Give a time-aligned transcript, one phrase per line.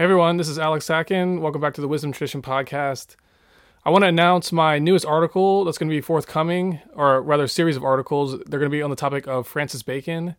[0.00, 1.42] Hey everyone, this is Alex Sachon.
[1.42, 3.16] Welcome back to the Wisdom Tradition podcast.
[3.84, 7.48] I want to announce my newest article that's going to be forthcoming, or rather, a
[7.48, 8.38] series of articles.
[8.46, 10.36] They're going to be on the topic of Francis Bacon,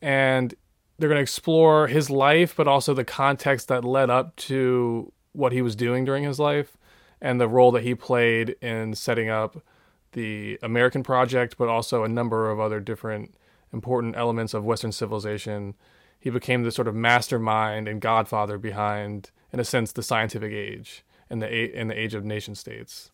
[0.00, 0.52] and
[0.98, 5.52] they're going to explore his life, but also the context that led up to what
[5.52, 6.76] he was doing during his life
[7.20, 9.62] and the role that he played in setting up
[10.10, 13.36] the American project, but also a number of other different
[13.72, 15.76] important elements of Western civilization
[16.22, 21.04] he became the sort of mastermind and godfather behind, in a sense, the scientific age
[21.28, 23.10] and the in the age of nation states.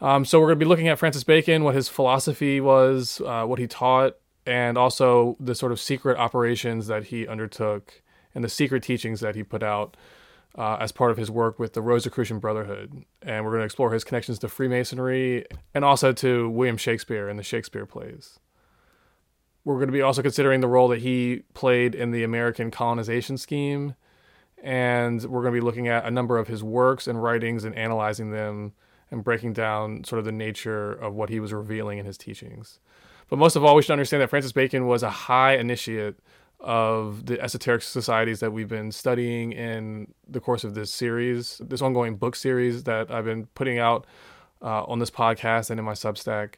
[0.00, 3.44] Um, so we're going to be looking at Francis Bacon, what his philosophy was, uh,
[3.44, 4.16] what he taught,
[4.46, 8.00] and also the sort of secret operations that he undertook
[8.34, 9.94] and the secret teachings that he put out
[10.56, 13.04] uh, as part of his work with the Rosicrucian Brotherhood.
[13.20, 17.38] And we're going to explore his connections to Freemasonry and also to William Shakespeare and
[17.38, 18.38] the Shakespeare plays
[19.66, 23.36] we're going to be also considering the role that he played in the American colonization
[23.36, 23.96] scheme.
[24.62, 27.74] And we're going to be looking at a number of his works and writings and
[27.74, 28.74] analyzing them
[29.10, 32.78] and breaking down sort of the nature of what he was revealing in his teachings.
[33.28, 36.14] But most of all, we should understand that Francis Bacon was a high initiate
[36.60, 41.82] of the esoteric societies that we've been studying in the course of this series, this
[41.82, 44.06] ongoing book series that I've been putting out
[44.62, 46.54] uh, on this podcast and in my Substack.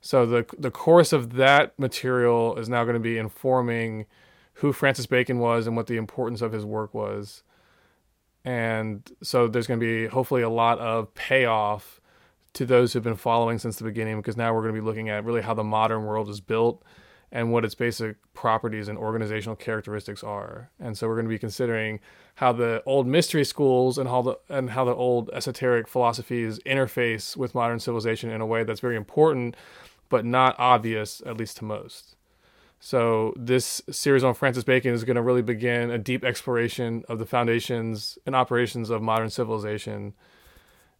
[0.00, 4.06] So the the course of that material is now going to be informing
[4.54, 7.42] who Francis Bacon was and what the importance of his work was.
[8.44, 12.00] And so there's going to be hopefully a lot of payoff
[12.54, 15.08] to those who've been following since the beginning because now we're going to be looking
[15.08, 16.82] at really how the modern world is built
[17.30, 20.70] and what its basic properties and organizational characteristics are.
[20.80, 22.00] And so we're going to be considering
[22.36, 27.36] how the old mystery schools and how the and how the old esoteric philosophies interface
[27.36, 29.56] with modern civilization in a way that's very important
[30.08, 32.16] but not obvious, at least to most.
[32.80, 37.18] So, this series on Francis Bacon is going to really begin a deep exploration of
[37.18, 40.14] the foundations and operations of modern civilization.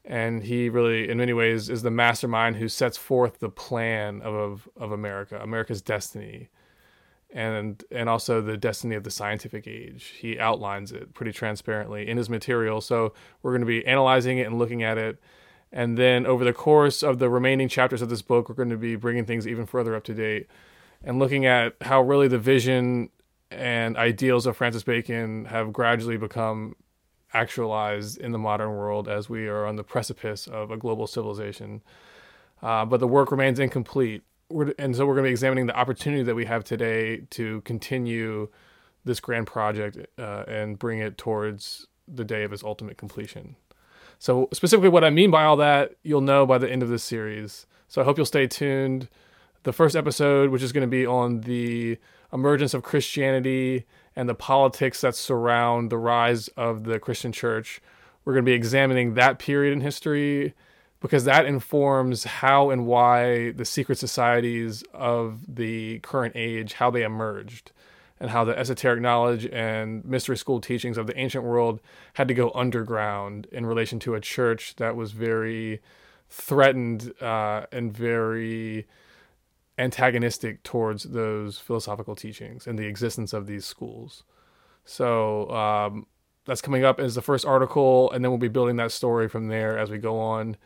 [0.05, 4.69] And he really, in many ways, is the mastermind who sets forth the plan of,
[4.77, 6.49] of America, America's destiny,
[7.31, 10.15] and, and also the destiny of the scientific age.
[10.19, 12.81] He outlines it pretty transparently in his material.
[12.81, 15.21] So, we're going to be analyzing it and looking at it
[15.73, 18.77] and then over the course of the remaining chapters of this book, we're going to
[18.77, 20.47] be bringing things even further up to date
[21.03, 23.11] and looking at how really the vision
[23.51, 26.77] and ideals of Francis Bacon have gradually become
[27.33, 31.83] actualized in the modern world as we are on the precipice of a global civilization.
[32.63, 34.23] Uh, but the work remains incomplete.
[34.51, 37.61] We're, and so we're going to be examining the opportunity that we have today to
[37.63, 38.49] continue
[39.05, 43.57] this grand project uh, and bring it towards the day of its ultimate completion.
[44.19, 47.05] So, specifically, what I mean by all that, you'll know by the end of this
[47.05, 47.67] series.
[47.87, 49.09] So, I hope you'll stay tuned.
[49.63, 51.99] The first episode, which is going to be on the
[52.33, 53.87] emergence of Christianity
[54.17, 57.81] and the politics that surround the rise of the Christian church,
[58.25, 60.55] we're going to be examining that period in history
[61.01, 67.03] because that informs how and why the secret societies of the current age how they
[67.03, 67.73] emerged
[68.21, 71.81] and how the esoteric knowledge and mystery school teachings of the ancient world
[72.15, 75.81] had to go underground in relation to a church that was very
[76.29, 78.87] threatened uh, and very
[79.79, 84.25] antagonistic towards those philosophical teachings and the existence of these schools.
[84.85, 86.07] So um,
[86.45, 89.49] that's coming up as the first article, and then we'll be building that story from
[89.49, 90.57] there as we go on.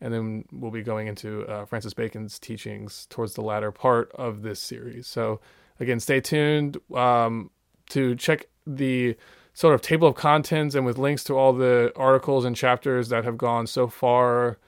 [0.00, 4.42] And then we'll be going into uh, Francis Bacon's teachings towards the latter part of
[4.42, 5.06] this series.
[5.06, 5.40] So
[5.82, 7.50] again, stay tuned um,
[7.90, 9.16] to check the
[9.52, 13.24] sort of table of contents and with links to all the articles and chapters that
[13.24, 14.58] have gone so far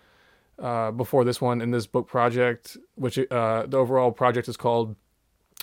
[0.58, 4.94] uh, before this one in this book project, which uh, the overall project is called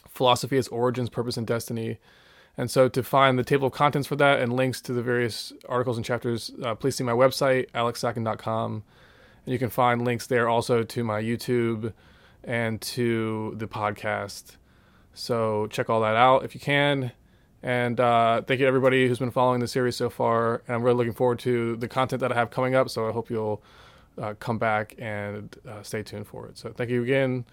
[0.07, 1.99] Philosophy: Its Origins, Purpose, and Destiny.
[2.57, 5.53] And so, to find the table of contents for that and links to the various
[5.69, 8.83] articles and chapters, uh, please see my website, alexsachon.com.
[9.45, 11.93] And you can find links there also to my YouTube
[12.43, 14.57] and to the podcast.
[15.13, 17.11] So check all that out if you can.
[17.63, 20.63] And uh, thank you to everybody who's been following the series so far.
[20.67, 22.89] And I'm really looking forward to the content that I have coming up.
[22.89, 23.61] So I hope you'll
[24.19, 26.57] uh, come back and uh, stay tuned for it.
[26.57, 27.45] So thank you again,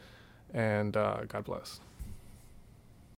[0.53, 1.81] and uh, God bless.